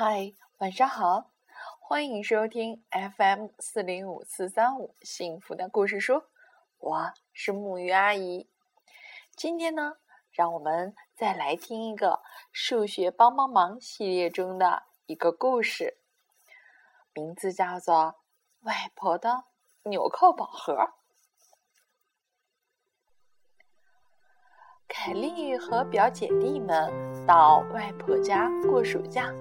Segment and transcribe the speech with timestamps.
[0.00, 1.32] 嗨，晚上好，
[1.80, 2.84] 欢迎收听
[3.16, 6.22] FM 四零五四三五幸福的故事书，
[6.78, 8.48] 我是木鱼阿姨。
[9.34, 9.96] 今天呢，
[10.30, 12.22] 让我们再来听一个
[12.52, 15.98] 数学帮帮忙系列中的一个故事，
[17.12, 17.96] 名字叫做
[18.60, 19.46] 《外婆的
[19.82, 20.74] 纽扣宝盒》。
[24.86, 29.34] 凯莉和表姐弟们到外婆家过暑假。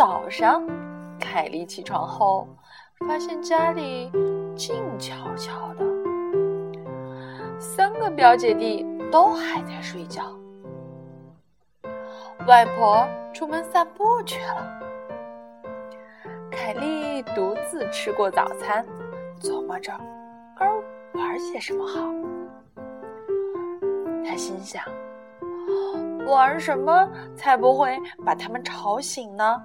[0.00, 0.66] 早上，
[1.18, 2.48] 凯莉起床后，
[3.06, 4.10] 发现家里
[4.56, 5.84] 静悄悄的，
[7.58, 10.34] 三个表姐弟都还在睡觉。
[12.48, 14.80] 外婆出门散步去了，
[16.50, 18.82] 凯莉独自吃过早餐，
[19.38, 19.92] 琢磨着
[20.58, 20.66] 该
[21.12, 22.00] 玩些什么好。
[24.24, 24.82] 他心想
[26.26, 29.62] ：“玩什么才不会把他们吵醒呢？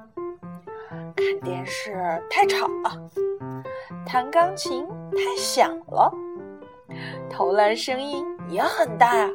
[1.16, 1.94] 看电视
[2.30, 3.10] 太吵了，
[4.06, 6.14] 弹钢琴太响了，
[7.30, 9.30] 投篮声音也很大！”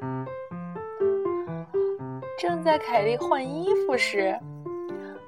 [2.39, 4.39] 正在凯莉换衣服时，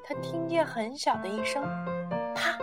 [0.04, 1.62] 她听见很小的一声
[2.34, 2.56] “啪”，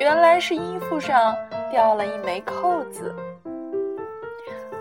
[0.00, 1.34] 原来是衣服上
[1.70, 3.14] 掉了一枚扣子。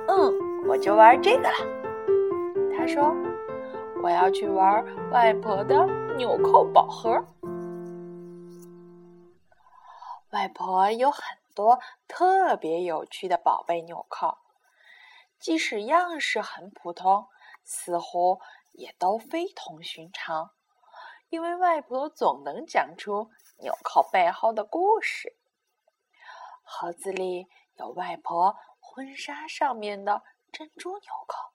[0.07, 0.49] 嗯。
[0.67, 1.55] 我就玩这个了，
[2.77, 3.15] 他说
[4.01, 7.25] ：“我要去玩外婆的纽扣宝盒。”
[10.31, 11.21] 外婆有很
[11.55, 14.37] 多特别有趣的宝贝纽扣，
[15.39, 17.27] 即使样式很普通，
[17.63, 18.39] 似乎
[18.71, 20.51] 也都非同寻常，
[21.29, 25.35] 因为外婆总能讲出纽扣背后的故事。
[26.63, 30.21] 盒子里有外婆婚纱上面的。
[30.51, 31.51] 珍珠纽扣，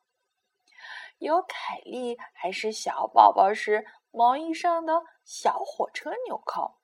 [1.18, 6.76] 有凯莉还是小宝宝时毛衣上的小火车纽扣，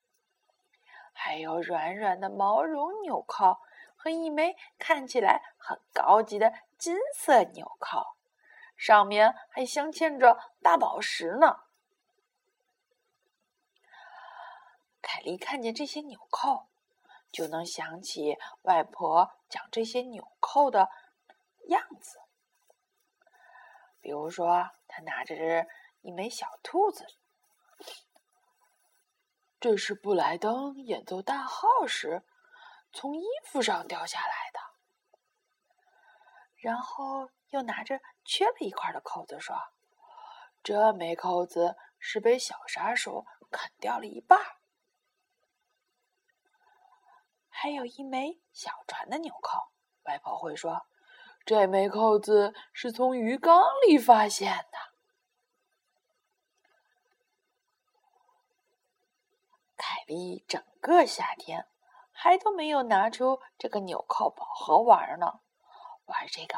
[1.12, 3.58] 还有软软的毛绒纽扣
[3.96, 8.16] 和一枚看起来很高级的金色纽扣，
[8.76, 11.64] 上面还镶嵌着大宝石呢。
[15.02, 16.66] 凯莉看见这些纽扣，
[17.30, 20.88] 就能想起外婆讲这些纽扣的。
[21.68, 22.18] 样子，
[24.00, 25.66] 比如说，他拿着
[26.00, 27.06] 一枚小兔子，
[29.60, 32.24] 这是布莱登演奏大号时
[32.92, 34.60] 从衣服上掉下来的。
[36.56, 39.56] 然后又拿着缺了一块的扣子说
[40.62, 44.38] ：“这枚扣子是被小杀手啃掉了一半。”
[47.48, 49.68] 还有一枚小船的纽扣，
[50.04, 50.86] 外婆会说。
[51.50, 54.78] 这枚扣子是从鱼缸里发现的。
[59.76, 61.66] 凯莉整个夏天
[62.12, 65.40] 还都没有拿出这个纽扣宝盒玩呢，
[66.04, 66.56] 玩这个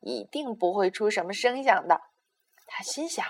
[0.00, 2.00] 一定不会出什么声响的，
[2.66, 3.24] 他心想。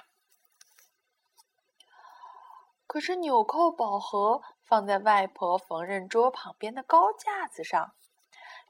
[2.86, 7.94] 可是纽扣宝盒放在外婆缝纫桌旁边的高架子上。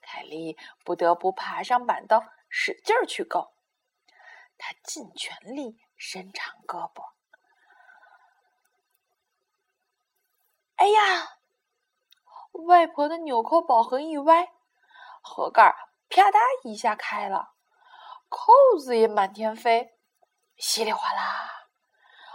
[0.03, 3.55] 凯莉不得不爬上板凳，使劲儿去够。
[4.59, 7.13] 她尽全力伸长胳膊。
[10.77, 11.39] 哎呀！
[12.67, 14.53] 外婆的纽扣宝盒一歪，
[15.23, 15.75] 盒盖
[16.11, 17.55] 啪嗒一下开了，
[18.29, 19.97] 扣子也满天飞，
[20.59, 21.69] 稀里哗啦，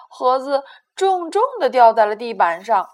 [0.10, 0.64] 盒子
[0.96, 2.90] 重重的掉在了地板上。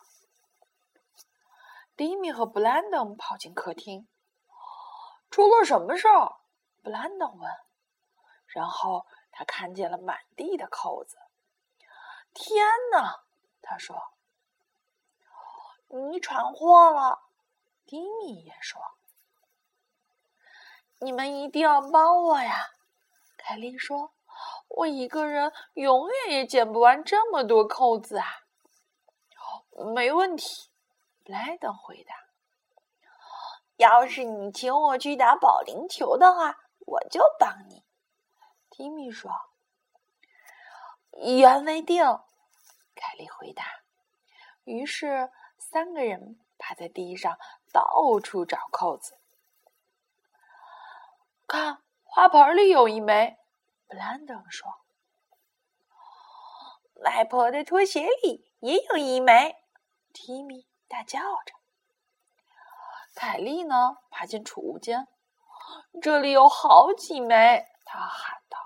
[1.95, 4.07] 迪米和布兰登跑进客厅。
[5.33, 6.35] 出了什么事儿？
[6.83, 7.51] 布兰登问。
[8.45, 11.17] 然后他看见了满地的扣子。
[12.35, 13.23] 天哪！
[13.59, 13.95] 他说
[16.11, 17.17] ：“你闯祸了。”
[17.83, 18.79] 迪米也说
[21.01, 22.67] ：“你们一定要帮我呀！”
[23.35, 24.13] 凯莉说
[24.69, 28.27] ：“我一个人永远也捡不完这么多扣子啊。”
[29.95, 30.45] 没问题，
[31.23, 32.22] 布莱登回答。
[33.83, 37.83] 要是你请我去打保龄球的话，我就帮你。”
[38.71, 39.29] 提米说。
[41.19, 42.03] “一言为定。”
[42.95, 43.65] 凯莉回答。
[44.63, 47.37] 于是三个人趴在地上
[47.73, 49.19] 到处找扣子。
[51.45, 53.37] 看，花盆里有一枚。
[53.87, 54.79] 布兰登说。
[57.03, 59.57] “外婆的拖鞋里也有一枚。”
[60.13, 61.53] 提米大叫着。
[63.15, 63.97] 凯莉呢？
[64.09, 65.07] 爬进储物间，
[66.01, 67.67] 这里有好几枚。
[67.85, 68.57] 他喊道：“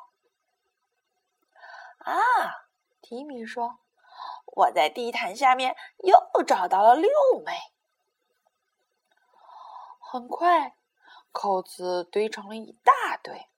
[1.99, 2.67] 啊！”
[3.01, 3.79] 提米说
[4.55, 7.09] ：“我在地毯下面又找到了六
[7.45, 7.53] 枚。”
[9.99, 10.75] 很快，
[11.31, 13.49] 扣子堆成了一大堆，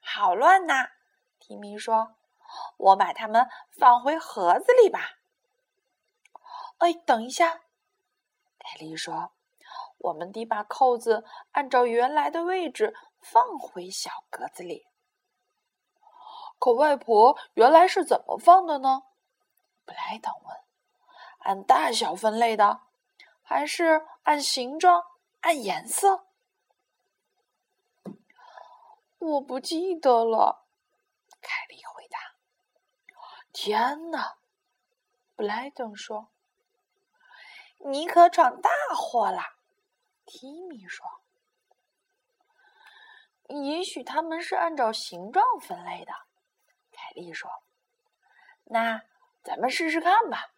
[0.00, 0.90] 好乱呐！
[1.38, 2.14] 提米说
[2.78, 5.18] ：“我把它们放回盒子里吧。”
[6.78, 7.62] 哎，等一下，
[8.58, 9.32] 凯莉说
[9.98, 14.86] ：“我们得把扣子按照原来的位置放回小格子里。”
[16.58, 19.02] 可外婆原来是怎么放的呢？
[19.84, 20.56] 布莱登问
[21.40, 22.80] ：“按大小分类的，
[23.42, 25.04] 还是按形状？”
[25.40, 26.26] 按颜色，
[29.18, 30.66] 我不记得了。
[31.40, 32.18] 凯莉回答
[33.54, 34.38] ：“天哪！”
[35.36, 36.32] 布莱登说
[37.86, 39.40] ：“你可闯大祸了。”
[40.28, 41.06] 提米说
[43.48, 46.12] ：“也许他们是按照形状分类的。”
[46.92, 47.50] 凯莉说
[48.64, 49.02] ：“那
[49.42, 50.52] 咱们试试看吧。”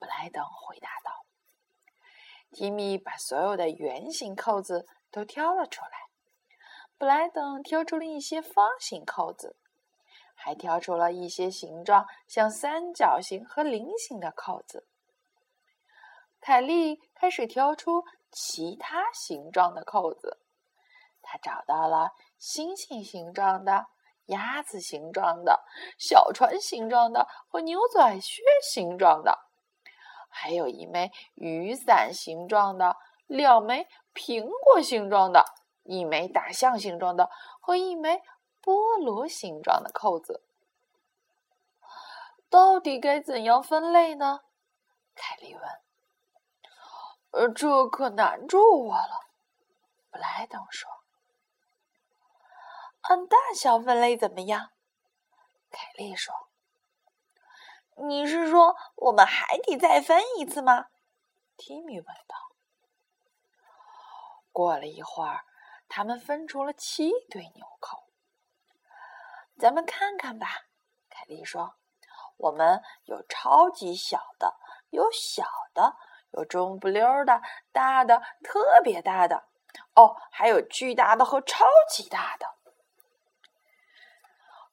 [0.00, 1.26] 布莱登回答道。
[2.50, 6.08] 提米把所有的圆形扣子都挑了出来，
[6.96, 9.56] 布莱登挑出了一些方形扣子，
[10.34, 14.86] 还挑出了一些形状像三角形和菱形的扣子。
[16.42, 20.40] 凯莉开始挑出其他形状的扣子，
[21.22, 23.86] 她找到了星星形状的、
[24.26, 25.64] 鸭子形状的、
[25.96, 29.38] 小船形状的和牛仔靴形状的。
[30.28, 32.96] 还有一枚雨伞形状的，
[33.26, 35.44] 两枚苹果形状的，
[35.84, 37.30] 一枚大象形状的
[37.60, 38.20] 和一枚
[38.60, 40.42] 菠萝形状的扣子。
[42.50, 44.40] 到底该怎样分类呢？
[45.14, 45.62] 凯莉问。
[47.32, 49.26] “呃，这可难住我了。”
[50.10, 50.90] 布莱登说。
[53.02, 54.70] “按大小分类怎么样？”
[55.70, 56.34] 凯莉说。
[57.96, 60.86] 你是说我们还得再分一次吗？
[61.56, 62.36] 提米问道。
[64.50, 65.44] 过了一会儿，
[65.88, 68.02] 他们分出了七对纽扣。
[69.58, 70.46] 咱们看看吧，
[71.10, 71.74] 凯莉说
[72.38, 74.56] ：“我们有超级小的，
[74.90, 75.44] 有小
[75.74, 75.94] 的，
[76.32, 77.40] 有中不溜的，
[77.72, 79.44] 大的，特别大的，
[79.94, 82.46] 哦，还有巨大的和超级大的。”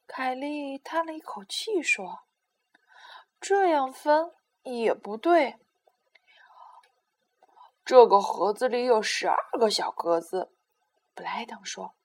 [0.08, 2.24] 凯莉叹了一口气说。
[3.42, 4.34] 这样分
[4.64, 5.56] 也不对。
[7.86, 10.52] 这个盒子里有十二个小格子，
[11.16, 11.96] 布莱登说。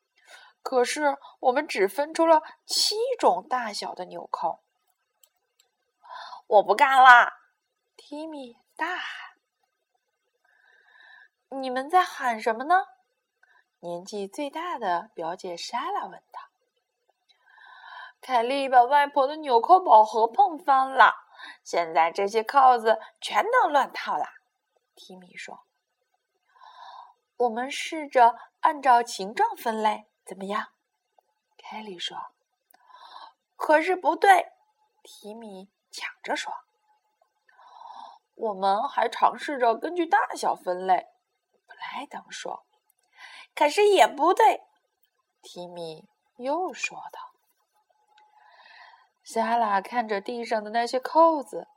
[0.63, 4.61] 可是我们只分出了七种大小的纽扣。
[6.47, 7.33] 我不干啦！
[7.97, 9.34] 提米大喊。
[11.61, 12.87] 你们在喊什么呢？
[13.81, 16.41] 年纪最大的表姐莎拉问道。
[18.21, 21.15] 凯莉把外婆的纽扣宝盒碰翻了。
[21.63, 24.25] 现在这些扣子全都乱套了，
[24.95, 25.65] 提米说
[27.37, 30.69] ：“我们试着按照形状分类，怎么样？”
[31.59, 32.17] 凯莉说
[33.57, 34.53] ：“可是不对。”
[35.05, 36.51] 提米抢着说
[38.35, 41.09] ：“我们还尝试着根据大小分类。”
[41.85, 42.65] 布莱登说
[43.55, 44.63] ：“可是也不对。”
[45.43, 46.09] 提米
[46.39, 47.31] 又说道。
[49.23, 51.69] 莎拉看着地上的那些扣子，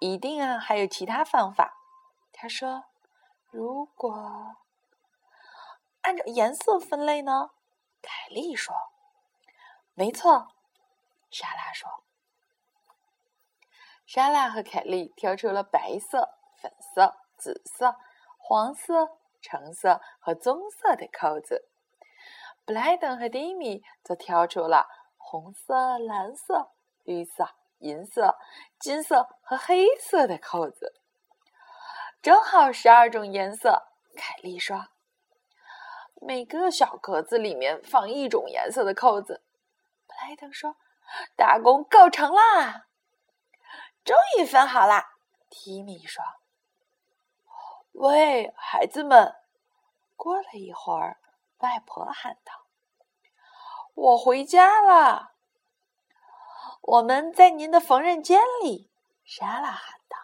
[0.00, 1.74] 一定啊，还有其他方法。
[2.32, 2.84] 他说
[3.50, 4.56] ：“如果
[6.02, 7.50] 按照颜色分类呢？”
[8.00, 8.74] 凯莉说
[9.92, 10.54] ：“没错。”
[11.30, 12.04] 莎拉说
[14.06, 17.96] ：“莎拉和凯莉挑出了白色、粉色、紫色、
[18.50, 21.68] 黄色、橙色和棕色的扣子。”
[22.66, 24.88] 布莱登和蒂米则挑出了。
[25.16, 26.72] 红色、蓝色、
[27.04, 28.36] 绿色、银色、
[28.80, 30.94] 金色和黑色的扣子，
[32.20, 33.84] 正好十二种颜色。
[34.16, 34.88] 凯莉说
[36.20, 39.44] ：“每个小格子里面放一种颜色的扣子。”
[40.08, 40.74] 布莱登说
[41.38, 42.88] ：“大功告成啦！
[44.04, 45.10] 终于分好啦！”
[45.48, 46.24] 提米说
[47.92, 49.36] ：“喂，孩子们！”
[50.16, 51.20] 过了一会儿，
[51.58, 52.66] 外婆喊道。
[53.94, 55.32] 我回家了。
[56.82, 58.90] 我们在您的缝纫间里，
[59.24, 60.16] 莎拉喊道。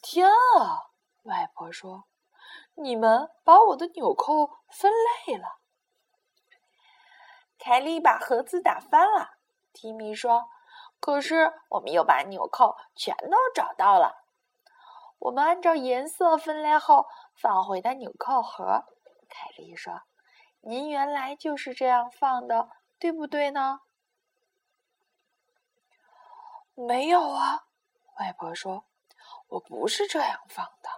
[0.00, 0.90] 天啊！
[1.24, 2.04] 外婆说
[2.74, 4.92] ：“你们把我的纽扣分
[5.26, 5.58] 类了。”
[7.58, 9.32] 凯莉把盒子打翻了。
[9.72, 10.48] 提米说
[10.98, 14.19] ：“可是我们又把纽扣全都找到了。
[15.20, 18.84] 我们按照颜色分类后放回的纽扣盒。”
[19.30, 20.02] 凯莉说。
[20.62, 23.80] 您原来就是这样放的，对不对呢？
[26.74, 27.64] 没有啊，
[28.18, 28.84] 外婆说
[29.48, 30.90] ：“我不是这样放的。”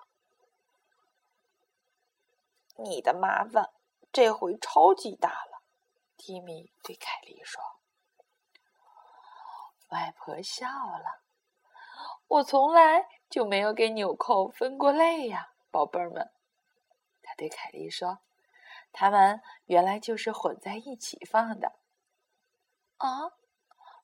[2.82, 3.70] 你的麻烦
[4.12, 5.62] 这回超级大了，
[6.16, 7.62] 蒂米对凯莉说。
[9.90, 11.22] 外婆笑了
[12.26, 16.30] ：“我从来就没有给纽扣分过类呀，宝贝儿们。”
[17.24, 18.20] 他对凯莉说
[18.92, 21.72] ：“他们原来就是混在一起放的。”
[22.98, 23.32] 啊，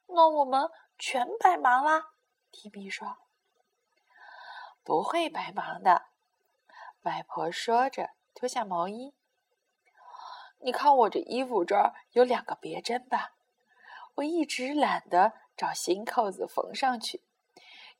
[0.06, 2.14] 那我们全白忙啦？
[2.50, 3.18] 提比说
[4.82, 6.06] ：“不会白忙的。”
[7.04, 8.10] 外婆说着。
[8.34, 9.16] 脱下毛衣，
[10.58, 13.32] 你看我这衣服这儿有两个别针吧？
[14.14, 17.24] 我一直懒得找新扣子缝上去，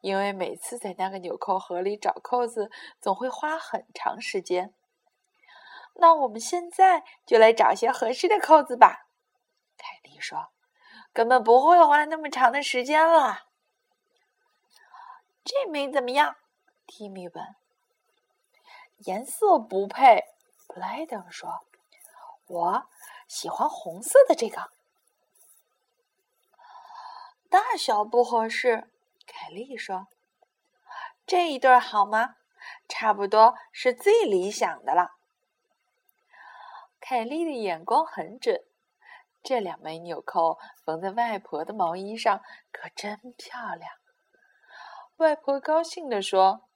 [0.01, 4.75] 因为每次在那个纽扣盒里找扣子，总会花很长时间。
[5.95, 9.09] 那我们现在就来找些合适的扣子吧。
[9.77, 10.53] 凯莉说
[11.13, 13.47] ：“根本不会花那么长的时间了。”
[15.45, 16.37] 这枚怎么样？
[16.87, 17.57] 提米问。
[18.99, 20.25] 颜色不配，
[20.67, 21.67] 布莱登说
[22.47, 22.89] ：“我
[23.27, 24.71] 喜欢红色的这个。”
[27.51, 28.91] 大小不合适，
[29.29, 30.09] 凯莉说
[31.25, 32.37] ：“这一对好吗？
[32.89, 35.11] 差不多是最理想的了。”
[36.99, 38.61] 凯莉的眼光很准，
[39.43, 42.41] 这两枚纽扣缝在外婆的毛衣上
[42.73, 43.93] 可真漂亮。
[45.19, 46.69] 外婆高兴地说：“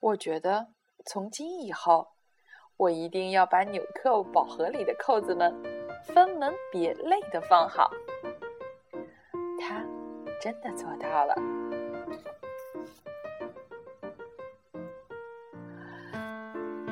[0.00, 0.74] 我觉得。”
[1.06, 2.08] 从今以后，
[2.76, 5.54] 我一定要把纽扣宝盒里的扣子们
[6.04, 7.90] 分门别类的放好。
[10.40, 11.34] 真的做到了。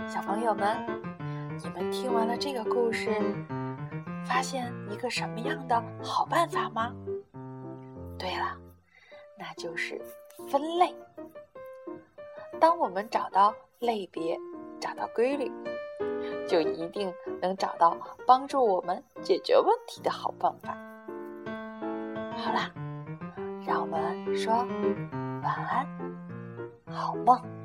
[0.06, 0.76] 小朋友们，
[1.62, 3.10] 你们听完了这个故事，
[4.24, 6.94] 发现一个什么样的好办法吗？
[8.18, 8.56] 对了，
[9.38, 10.00] 那就是
[10.48, 10.94] 分类。
[12.60, 13.54] 当我们找到。
[13.80, 14.38] 类别
[14.80, 15.52] 找到规律，
[16.48, 17.12] 就一定
[17.42, 17.94] 能找到
[18.26, 20.74] 帮助我们解决问题的好办法。
[22.38, 22.72] 好啦，
[23.66, 24.64] 让我们说
[25.42, 25.86] 晚安，
[26.86, 27.55] 好梦。